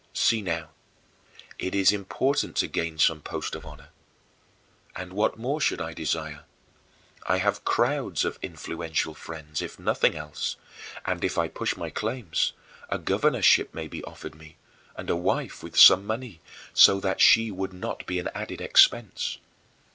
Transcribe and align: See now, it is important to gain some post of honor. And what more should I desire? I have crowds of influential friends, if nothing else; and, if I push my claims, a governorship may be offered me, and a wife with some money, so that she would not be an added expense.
See 0.13 0.41
now, 0.41 0.69
it 1.59 1.75
is 1.75 1.91
important 1.91 2.55
to 2.55 2.67
gain 2.67 2.97
some 2.97 3.21
post 3.21 3.53
of 3.53 3.67
honor. 3.67 3.89
And 4.95 5.13
what 5.13 5.37
more 5.37 5.61
should 5.61 5.79
I 5.79 5.93
desire? 5.93 6.45
I 7.27 7.37
have 7.37 7.63
crowds 7.65 8.25
of 8.25 8.39
influential 8.41 9.13
friends, 9.13 9.61
if 9.61 9.77
nothing 9.77 10.15
else; 10.15 10.55
and, 11.05 11.23
if 11.23 11.37
I 11.37 11.49
push 11.49 11.77
my 11.77 11.91
claims, 11.91 12.53
a 12.89 12.97
governorship 12.97 13.75
may 13.75 13.87
be 13.87 14.03
offered 14.03 14.33
me, 14.33 14.57
and 14.95 15.07
a 15.07 15.15
wife 15.15 15.61
with 15.61 15.77
some 15.77 16.03
money, 16.03 16.41
so 16.73 16.99
that 16.99 17.21
she 17.21 17.51
would 17.51 17.71
not 17.71 18.07
be 18.07 18.17
an 18.17 18.29
added 18.33 18.59
expense. 18.59 19.37